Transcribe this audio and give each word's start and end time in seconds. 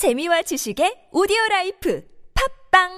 재미와 0.00 0.40
지식의 0.40 1.12
오디오 1.12 1.36
라이프 1.50 2.02
팝빵 2.72 2.88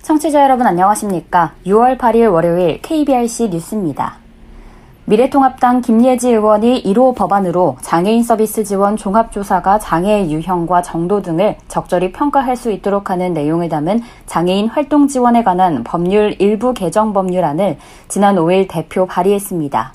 청취자 0.00 0.44
여러분 0.44 0.68
안녕하십니까? 0.68 1.56
6월 1.66 1.98
8일 1.98 2.32
월요일 2.32 2.80
KBRC 2.82 3.48
뉴스입니다. 3.48 4.29
미래통합당 5.10 5.80
김예지 5.80 6.28
의원이 6.28 6.84
1호 6.84 7.16
법안으로 7.16 7.78
장애인 7.80 8.22
서비스 8.22 8.62
지원 8.62 8.96
종합조사가 8.96 9.80
장애의 9.80 10.30
유형과 10.30 10.82
정도 10.82 11.20
등을 11.20 11.56
적절히 11.66 12.12
평가할 12.12 12.54
수 12.54 12.70
있도록 12.70 13.10
하는 13.10 13.34
내용을 13.34 13.68
담은 13.68 14.02
장애인 14.26 14.68
활동 14.68 15.08
지원에 15.08 15.42
관한 15.42 15.82
법률 15.82 16.36
일부 16.38 16.72
개정 16.74 17.12
법률안을 17.12 17.78
지난 18.06 18.36
5일 18.36 18.68
대표 18.68 19.04
발의했습니다. 19.06 19.94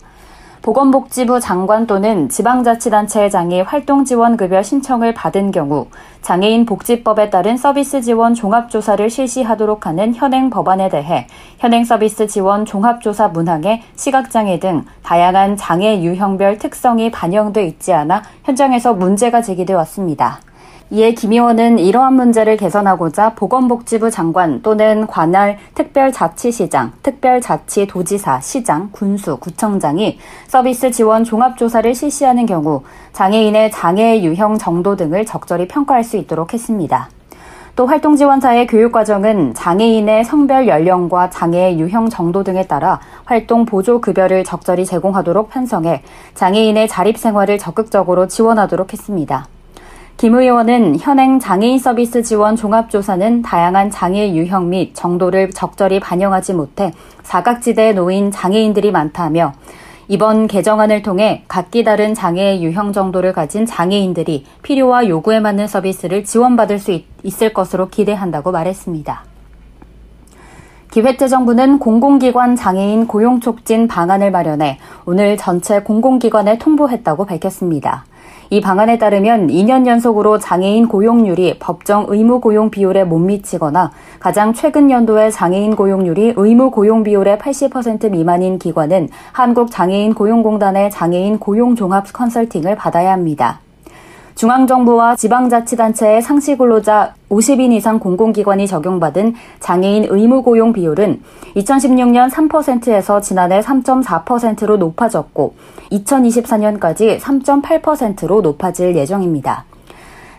보건복지부 0.65 1.39
장관 1.39 1.85
또는 1.85 2.27
지방자치단체의 2.27 3.29
장애 3.29 3.61
활동 3.61 4.03
지원 4.03 4.35
급여 4.35 4.63
신청을 4.63 5.13
받은 5.13 5.51
경우 5.51 5.85
장애인 6.23 6.65
복지법에 6.65 7.29
따른 7.29 7.55
서비스 7.55 8.01
지원 8.01 8.33
종합조사를 8.33 9.07
실시하도록 9.07 9.85
하는 9.85 10.15
현행 10.15 10.49
법안에 10.49 10.89
대해 10.89 11.27
현행 11.59 11.85
서비스 11.85 12.25
지원 12.25 12.65
종합조사 12.65 13.27
문항에 13.27 13.83
시각장애 13.95 14.57
등 14.57 14.85
다양한 15.03 15.55
장애 15.55 16.01
유형별 16.01 16.57
특성이 16.57 17.11
반영돼 17.11 17.63
있지 17.67 17.93
않아 17.93 18.23
현장에서 18.43 18.95
문제가 18.95 19.43
제기돼 19.43 19.75
왔습니다. 19.75 20.39
이에 20.91 21.15
김 21.15 21.31
의원은 21.31 21.79
이러한 21.79 22.13
문제를 22.13 22.57
개선하고자 22.57 23.33
보건복지부 23.33 24.11
장관 24.11 24.61
또는 24.61 25.07
관할 25.07 25.57
특별자치시장, 25.73 26.93
특별자치도지사, 27.01 28.39
시장, 28.41 28.89
군수, 28.91 29.37
구청장이 29.37 30.19
서비스 30.45 30.91
지원 30.91 31.23
종합조사를 31.23 31.95
실시하는 31.95 32.45
경우 32.45 32.83
장애인의 33.13 33.71
장애 33.71 34.21
유형 34.21 34.59
정도 34.59 34.95
등을 34.95 35.25
적절히 35.25 35.67
평가할 35.67 36.03
수 36.03 36.17
있도록 36.17 36.53
했습니다. 36.53 37.09
또 37.75 37.87
활동 37.87 38.15
지원사의 38.15 38.67
교육 38.67 38.91
과정은 38.91 39.55
장애인의 39.55 40.23
성별 40.23 40.67
연령과 40.67 41.31
장애 41.31 41.77
유형 41.77 42.09
정도 42.09 42.43
등에 42.43 42.67
따라 42.67 43.01
활동 43.25 43.65
보조 43.65 43.99
급여를 43.99 44.43
적절히 44.43 44.85
제공하도록 44.85 45.49
편성해 45.49 46.03
장애인의 46.35 46.87
자립 46.87 47.17
생활을 47.17 47.57
적극적으로 47.57 48.27
지원하도록 48.27 48.93
했습니다. 48.93 49.47
김 50.17 50.33
의원은 50.33 50.97
현행 50.97 51.41
장애인 51.41 51.77
서비스 51.77 52.23
지원 52.23 52.55
종합조사는 52.55 53.41
다양한 53.41 53.91
장애 53.91 54.33
유형 54.33 54.69
및 54.69 54.95
정도를 54.95 55.51
적절히 55.51 55.99
반영하지 55.99 56.53
못해 56.53 56.93
사각지대에 57.23 57.91
놓인 57.91 58.31
장애인들이 58.31 58.93
많다며 58.93 59.51
이번 60.07 60.47
개정안을 60.47 61.01
통해 61.01 61.43
각기 61.49 61.83
다른 61.83 62.13
장애 62.13 62.61
유형 62.61 62.93
정도를 62.93 63.33
가진 63.33 63.65
장애인들이 63.65 64.45
필요와 64.63 65.09
요구에 65.09 65.41
맞는 65.41 65.67
서비스를 65.67 66.23
지원받을 66.23 66.79
수 66.79 66.91
있, 66.93 67.43
을 67.43 67.53
것으로 67.53 67.89
기대한다고 67.89 68.53
말했습니다. 68.53 69.25
기획재정부는 70.91 71.79
공공기관 71.79 72.55
장애인 72.55 73.07
고용 73.07 73.41
촉진 73.41 73.89
방안을 73.89 74.31
마련해 74.31 74.79
오늘 75.05 75.35
전체 75.35 75.81
공공기관에 75.81 76.57
통보했다고 76.57 77.25
밝혔습니다. 77.25 78.05
이 78.49 78.61
방안에 78.61 78.97
따르면 78.97 79.47
2년 79.47 79.87
연속으로 79.87 80.39
장애인 80.39 80.87
고용률이 80.87 81.57
법정 81.59 82.05
의무 82.07 82.39
고용 82.39 82.69
비율에 82.69 83.03
못 83.03 83.17
미치거나 83.19 83.91
가장 84.19 84.53
최근 84.53 84.91
연도의 84.91 85.31
장애인 85.31 85.75
고용률이 85.75 86.33
의무 86.35 86.71
고용 86.71 87.03
비율의 87.03 87.37
80% 87.37 88.11
미만인 88.11 88.59
기관은 88.59 89.09
한국장애인 89.31 90.13
고용공단의 90.13 90.91
장애인 90.91 91.39
고용 91.39 91.75
종합 91.75 92.11
컨설팅을 92.13 92.75
받아야 92.75 93.11
합니다. 93.11 93.64
중앙정부와 94.35 95.15
지방자치단체의 95.15 96.21
상시 96.21 96.57
근로자 96.57 97.13
50인 97.29 97.71
이상 97.71 97.99
공공기관이 97.99 98.67
적용받은 98.67 99.33
장애인 99.61 100.07
의무고용 100.09 100.73
비율은 100.73 101.21
2016년 101.55 102.29
3%에서 102.29 103.21
지난해 103.21 103.61
3.4%로 103.61 104.75
높아졌고 104.75 105.55
2024년까지 105.91 107.17
3.8%로 107.19 108.41
높아질 108.41 108.95
예정입니다. 108.97 109.63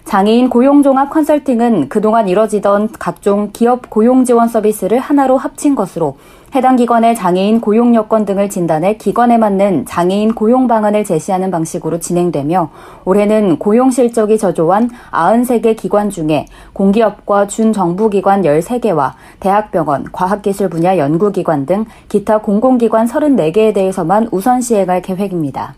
장애인 0.07 0.51
고용종합 0.51 1.11
컨설팅은 1.11 1.89
그동안 1.89 2.29
이뤄지던 2.29 2.91
각종 2.97 3.51
기업 3.53 3.91
고용 3.91 4.25
지원 4.25 4.47
서비스를 4.47 5.01
하나로 5.01 5.37
합친 5.37 5.75
것으로 5.75 6.17
해당 6.55 6.77
기관의 6.77 7.17
장애인 7.17 7.61
고용 7.61 7.93
여건 7.97 8.25
등을 8.25 8.49
진단해 8.49 8.99
기관에 8.99 9.37
맞는 9.37 9.85
장애인 9.85 10.37
고용 10.37 10.69
방안을 10.69 11.03
제시하는 11.03 11.51
방식으로 11.51 11.99
진행되며 11.99 12.71
올해는 13.05 13.59
고용 13.59 13.91
실적이 13.91 14.39
저조한 14.39 14.91
93개 15.11 15.77
기관 15.77 16.09
중에 16.09 16.47
공기업과 16.73 17.49
준정부기관 17.49 18.43
13개와 18.43 19.15
대학병원, 19.41 20.07
과학기술 20.13 20.71
분야 20.71 20.99
연구기관 20.99 21.67
등 21.67 21.85
기타 22.09 22.39
공공기관 22.39 23.09
34개에 23.09 23.75
대해서만 23.75 24.29
우선 24.31 24.61
시행할 24.61 25.03
계획입니다. 25.03 25.75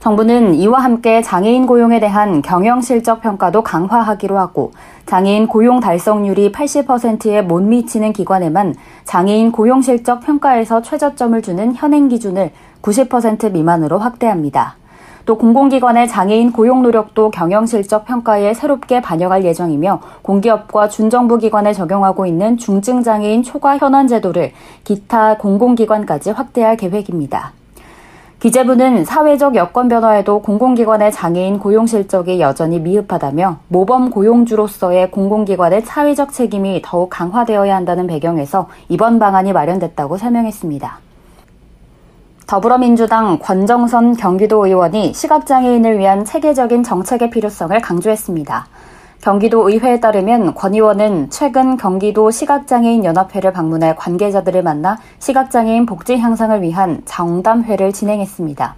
정부는 0.00 0.54
이와 0.54 0.80
함께 0.80 1.20
장애인 1.20 1.66
고용에 1.66 2.00
대한 2.00 2.40
경영 2.40 2.80
실적 2.80 3.20
평가도 3.20 3.62
강화하기로 3.62 4.38
하고 4.38 4.72
장애인 5.04 5.46
고용 5.46 5.78
달성률이 5.78 6.52
80%에 6.52 7.42
못 7.42 7.62
미치는 7.62 8.14
기관에만 8.14 8.74
장애인 9.04 9.52
고용 9.52 9.82
실적 9.82 10.20
평가에서 10.20 10.80
최저점을 10.80 11.42
주는 11.42 11.74
현행 11.74 12.08
기준을 12.08 12.50
90% 12.80 13.52
미만으로 13.52 13.98
확대합니다. 13.98 14.76
또 15.26 15.36
공공기관의 15.36 16.08
장애인 16.08 16.52
고용 16.52 16.80
노력도 16.80 17.30
경영 17.30 17.66
실적 17.66 18.06
평가에 18.06 18.54
새롭게 18.54 19.02
반영할 19.02 19.44
예정이며 19.44 20.00
공기업과 20.22 20.88
준정부 20.88 21.36
기관에 21.36 21.74
적용하고 21.74 22.24
있는 22.24 22.56
중증 22.56 23.02
장애인 23.02 23.42
초과 23.42 23.76
현황 23.76 24.08
제도를 24.08 24.52
기타 24.82 25.36
공공기관까지 25.36 26.30
확대할 26.30 26.78
계획입니다. 26.78 27.59
기재부는 28.40 29.04
사회적 29.04 29.54
여건 29.54 29.88
변화에도 29.88 30.40
공공기관의 30.40 31.12
장애인 31.12 31.58
고용 31.58 31.86
실적이 31.86 32.40
여전히 32.40 32.80
미흡하다며 32.80 33.58
모범 33.68 34.08
고용주로서의 34.08 35.10
공공기관의 35.10 35.82
사회적 35.82 36.32
책임이 36.32 36.80
더욱 36.82 37.10
강화되어야 37.10 37.76
한다는 37.76 38.06
배경에서 38.06 38.68
이번 38.88 39.18
방안이 39.18 39.52
마련됐다고 39.52 40.16
설명했습니다. 40.16 41.00
더불어민주당 42.46 43.38
권정선 43.40 44.16
경기도 44.16 44.64
의원이 44.64 45.12
시각장애인을 45.12 45.98
위한 45.98 46.24
체계적인 46.24 46.82
정책의 46.82 47.28
필요성을 47.28 47.78
강조했습니다. 47.78 48.66
경기도 49.20 49.68
의회에 49.68 50.00
따르면 50.00 50.54
권 50.54 50.72
의원은 50.72 51.28
최근 51.28 51.76
경기도 51.76 52.30
시각장애인 52.30 53.04
연합회를 53.04 53.52
방문해 53.52 53.94
관계자들을 53.96 54.62
만나 54.62 54.98
시각장애인 55.18 55.84
복지 55.84 56.16
향상을 56.16 56.62
위한 56.62 57.02
정담회를 57.04 57.92
진행했습니다. 57.92 58.76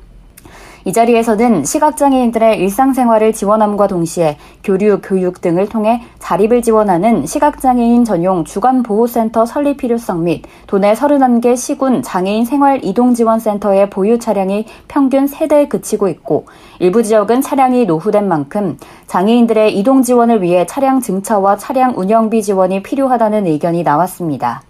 이 0.84 0.92
자리에서는 0.92 1.64
시각장애인들의 1.64 2.58
일상생활을 2.58 3.32
지원함과 3.32 3.86
동시에 3.86 4.36
교류, 4.64 4.98
교육 5.00 5.40
등을 5.40 5.68
통해 5.68 6.02
자립을 6.18 6.62
지원하는 6.62 7.24
시각장애인 7.24 8.04
전용 8.04 8.44
주간보호센터 8.44 9.46
설립 9.46 9.76
필요성 9.76 10.24
및 10.24 10.42
도내 10.66 10.94
31개 10.94 11.56
시군 11.56 12.02
장애인 12.02 12.44
생활 12.44 12.84
이동 12.84 13.14
지원센터의 13.14 13.90
보유 13.90 14.18
차량이 14.18 14.66
평균 14.88 15.26
3대에 15.26 15.68
그치고 15.68 16.08
있고 16.08 16.46
일부 16.80 17.02
지역은 17.02 17.42
차량이 17.42 17.86
노후된 17.86 18.26
만큼 18.26 18.76
장애인들의 19.06 19.78
이동 19.78 20.02
지원을 20.02 20.42
위해 20.42 20.66
차량 20.66 21.00
증차와 21.00 21.58
차량 21.58 21.94
운영비 21.96 22.42
지원이 22.42 22.82
필요하다는 22.82 23.46
의견이 23.46 23.84
나왔습니다. 23.84 24.62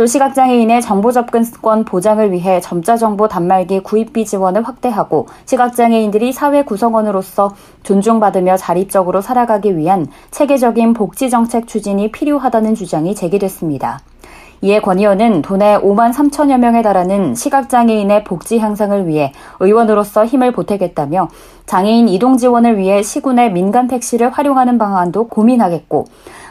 또 0.00 0.06
시각장애인의 0.06 0.80
정보 0.80 1.12
접근권 1.12 1.84
보장을 1.84 2.32
위해 2.32 2.58
점자 2.62 2.96
정보 2.96 3.28
단말기 3.28 3.80
구입비 3.80 4.24
지원을 4.24 4.62
확대하고 4.62 5.26
시각장애인들이 5.44 6.32
사회 6.32 6.64
구성원으로서 6.64 7.54
존중받으며 7.82 8.56
자립적으로 8.56 9.20
살아가기 9.20 9.76
위한 9.76 10.06
체계적인 10.30 10.94
복지 10.94 11.28
정책 11.28 11.66
추진이 11.66 12.12
필요하다는 12.12 12.76
주장이 12.76 13.14
제기됐습니다. 13.14 14.00
이에 14.62 14.80
권 14.80 14.98
의원은 14.98 15.42
도내 15.42 15.78
5만 15.78 16.14
3천여 16.14 16.58
명에 16.58 16.80
달하는 16.80 17.34
시각장애인의 17.34 18.24
복지 18.24 18.58
향상을 18.58 19.06
위해 19.06 19.32
의원으로서 19.58 20.24
힘을 20.24 20.52
보태겠다며 20.52 21.28
장애인 21.66 22.08
이동 22.08 22.38
지원을 22.38 22.78
위해 22.78 23.02
시군의 23.02 23.52
민간 23.52 23.86
택시를 23.86 24.30
활용하는 24.30 24.78
방안도 24.78 25.28
고민하겠고 25.28 26.06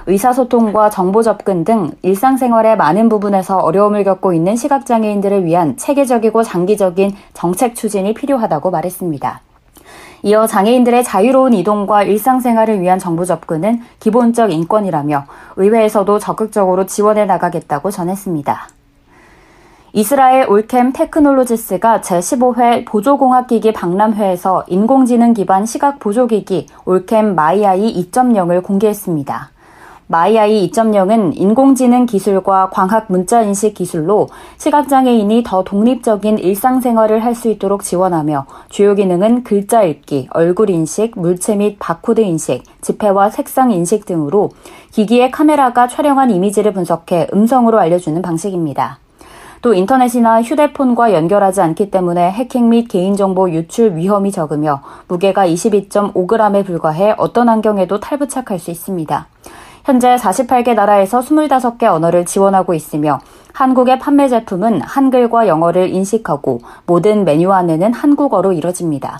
의사소통과 0.10 0.90
정보 0.90 1.22
접근 1.22 1.64
등 1.64 1.92
일상생활의 2.02 2.78
많은 2.78 3.10
부분에서 3.10 3.58
어려움을 3.58 4.04
겪고 4.04 4.34
있는 4.34 4.56
시각장애인들을 4.56 5.46
위한 5.46 5.78
체계적이고 5.78 6.42
장기적인 6.42 7.16
정책 7.36 7.76
추진이 7.76 8.16
필요하다고 8.16 8.72
말했습니다. 8.72 9.42
이어 10.24 10.48
장애인들의 10.48 11.04
자유로운 11.04 11.54
이동과 11.54 12.04
일상생활을 12.04 12.82
위한 12.82 12.98
정보 12.98 13.24
접근은 13.24 13.82
기본적 14.00 14.52
인권이라며 14.52 15.26
의회에서도 15.58 16.18
적극적으로 16.18 16.88
지원해 16.88 17.26
나가겠다고 17.26 17.92
전했습니다. 17.92 18.68
이스라엘 19.94 20.50
OrCam 20.50 20.92
Technologies가 20.92 22.02
제15회 22.02 22.86
보조공학기기 22.86 23.74
박람회에서 23.74 24.66
인공지능 24.68 25.34
기반 25.34 25.68
시각 25.68 26.00
보조기기 26.00 26.68
OrCam 26.86 27.36
MyEye 27.36 27.94
2.0을 28.12 28.64
공개했습니다. 28.64 29.59
MyEye 30.12 30.72
2.0은 30.72 31.34
인공지능 31.36 32.08
기술과 32.08 32.72
광학 32.72 33.06
문자 33.10 33.44
인식 33.44 33.76
기술로 33.76 34.28
시각장애인이 34.58 35.44
더 35.46 35.64
독립적인 35.64 36.40
일상생활을 36.40 37.24
할 37.24 37.36
수 37.36 37.48
있도록 37.48 37.84
지원하며 37.84 38.48
주요 38.70 38.96
기능은 38.96 39.44
글자 39.44 39.84
읽기, 39.84 40.30
얼굴 40.32 40.72
인식, 40.72 41.14
물체 41.16 41.56
및 41.56 41.78
바코드 41.78 42.22
인식, 42.22 42.64
지폐와 42.82 43.30
색상 43.30 43.72
인식 43.72 44.08
등으로 44.08 44.50
기기의 44.92 45.30
카메라가 45.30 45.88
촬영한 45.88 46.32
이미지를 46.32 46.74
분석해 46.74 47.28
음성으로 47.32 47.78
알려주는 47.78 48.20
방식입니다. 48.24 48.98
또 49.62 49.76
인터넷이나 49.76 50.42
휴대폰과 50.42 51.14
연결하지 51.14 51.62
않기 51.62 51.92
때문에 51.92 52.32
해킹 52.32 52.70
및 52.70 52.88
개인정보 52.88 53.52
유출 53.52 53.96
위험이 53.96 54.32
적으며 54.32 54.82
무게가 55.08 55.48
22.5g에 55.48 56.66
불과해 56.66 57.14
어떤 57.20 57.48
환경에도 57.48 58.00
탈부착할 58.00 58.58
수 58.58 58.72
있습니다. 58.72 59.28
현재 59.84 60.16
48개 60.16 60.74
나라에서 60.74 61.20
25개 61.20 61.86
언어를 61.86 62.26
지원하고 62.26 62.74
있으며 62.74 63.20
한국의 63.54 64.00
판매 64.00 64.28
제품은 64.28 64.82
한글과 64.82 65.48
영어를 65.48 65.90
인식하고 65.90 66.62
모든 66.86 67.26
메뉴 67.26 67.52
안내는 67.52 67.94
한국어로 67.94 68.54
이뤄집니다. 68.54 69.20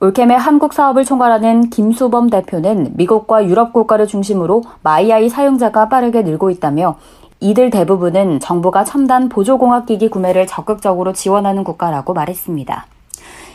올캠의 0.00 0.38
한국 0.38 0.72
사업을 0.74 1.04
총괄하는 1.04 1.70
김수범 1.70 2.30
대표는 2.30 2.92
미국과 2.94 3.46
유럽 3.46 3.72
국가를 3.72 4.06
중심으로 4.06 4.62
마이아이 4.82 5.28
사용자가 5.28 5.88
빠르게 5.88 6.22
늘고 6.22 6.50
있다며 6.50 6.96
이들 7.40 7.70
대부분은 7.70 8.40
정부가 8.40 8.84
첨단 8.84 9.28
보조공학기기 9.28 10.08
구매를 10.08 10.46
적극적으로 10.46 11.12
지원하는 11.12 11.64
국가라고 11.64 12.14
말했습니다. 12.14 12.86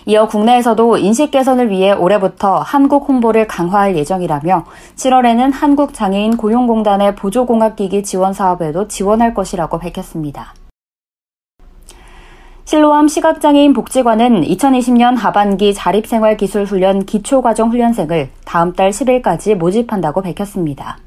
이어 0.06 0.28
국내에서도 0.28 0.98
인식 0.98 1.32
개선을 1.32 1.70
위해 1.70 1.94
올해부터 1.94 2.60
한국 2.60 3.08
홍보를 3.08 3.48
강화할 3.48 3.96
예정이라며 3.96 4.66
7월에는 4.96 5.54
한국장애인 5.54 6.38
고용공단의 6.38 7.16
보조공학기기 7.16 8.04
지원 8.04 8.34
사업에도 8.34 8.88
지원할 8.88 9.34
것이라고 9.34 9.80
밝혔습니다. 9.80 10.54
실로암 12.66 13.08
시각장애인 13.08 13.74
복지관은 13.74 14.42
2020년 14.42 15.18
하반기 15.18 15.74
자립생활기술훈련 15.74 17.06
기초과정 17.06 17.70
훈련생을 17.70 18.30
다음 18.46 18.74
달 18.74 18.90
10일까지 18.92 19.56
모집한다고 19.56 20.22
밝혔습니다. 20.22 20.98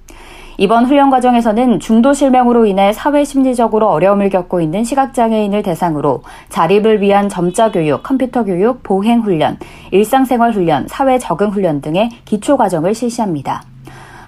이번 0.59 0.87
훈련 0.87 1.11
과정에서는 1.11 1.81
중도 1.81 2.15
실명으로 2.15 2.65
인해 2.65 2.93
사회 2.95 3.25
심리적으로 3.25 3.89
어려움을 3.91 4.31
겪고 4.31 4.63
있는 4.63 4.85
시각장애인을 4.85 5.63
대상으로 5.63 6.23
자립을 6.49 7.03
위한 7.03 7.29
점자 7.29 7.71
교육, 7.71 8.03
컴퓨터 8.03 8.43
교육, 8.45 8.83
보행 8.83 9.21
훈련, 9.21 9.59
일상생활 9.91 10.53
훈련, 10.53 10.87
사회 10.89 11.19
적응 11.19 11.51
훈련 11.51 11.83
등의 11.83 12.09
기초 12.25 12.57
과정을 12.57 12.95
실시합니다. 12.95 13.65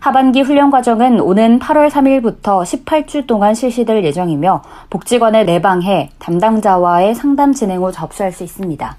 하반기 0.01 0.43
훈련 0.43 0.71
과정은 0.71 1.19
오는 1.21 1.59
8월 1.59 1.89
3일부터 1.89 2.63
18주 2.63 3.27
동안 3.27 3.55
실시될 3.55 4.05
예정이며 4.05 4.63
복지관에 4.91 5.45
내방해 5.45 6.11
담당자와의 6.19 7.15
상담 7.15 7.53
진행 7.53 7.83
후 7.83 7.91
접수할 7.91 8.33
수 8.33 8.45
있습니다. 8.45 8.97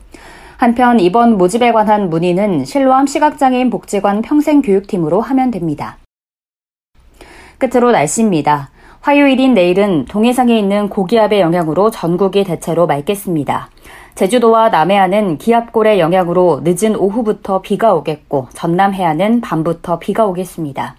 한편 0.58 1.00
이번 1.00 1.38
모집에 1.38 1.72
관한 1.72 2.10
문의는 2.10 2.66
실로암 2.66 3.08
시각장애인 3.08 3.70
복지관 3.70 4.24
평생교육팀으로 4.24 5.22
하면 5.22 5.52
됩니다. 5.52 5.98
끝으로 7.60 7.92
날씨입니다. 7.92 8.72
화요일인 9.02 9.54
내일은 9.54 10.06
동해상에 10.06 10.58
있는 10.58 10.90
고기압의 10.90 11.40
영향으로 11.40 11.92
전국이 11.92 12.44
대체로 12.44 12.88
맑겠습니다. 12.88 13.70
제주도와 14.16 14.70
남해안은 14.70 15.38
기압골의 15.38 16.00
영향으로 16.00 16.62
늦은 16.64 16.96
오후부터 16.96 17.62
비가 17.62 17.94
오겠고 17.94 18.48
전남 18.54 18.94
해안은 18.94 19.42
밤부터 19.42 20.00
비가 20.00 20.26
오겠습니다. 20.26 20.96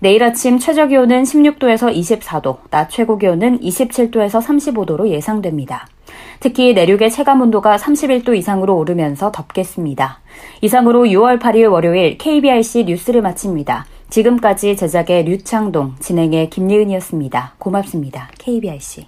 내일 0.00 0.22
아침 0.24 0.58
최저 0.58 0.86
기온은 0.86 1.22
16도에서 1.22 1.94
24도, 1.94 2.58
낮 2.70 2.90
최고 2.90 3.18
기온은 3.18 3.60
27도에서 3.60 4.42
35도로 4.42 5.08
예상됩니다. 5.08 5.86
특히 6.40 6.74
내륙의 6.74 7.10
체감 7.10 7.40
온도가 7.40 7.76
31도 7.76 8.36
이상으로 8.36 8.76
오르면서 8.76 9.32
덥겠습니다. 9.32 10.20
이상으로 10.60 11.04
6월 11.04 11.40
8일 11.40 11.70
월요일 11.70 12.18
KBRC 12.18 12.84
뉴스를 12.84 13.22
마칩니다. 13.22 13.86
지금까지 14.08 14.76
제작의 14.76 15.24
류창동, 15.24 15.96
진행의 16.00 16.50
김예은이었습니다. 16.50 17.54
고맙습니다. 17.58 18.30
KBRC. 18.38 19.06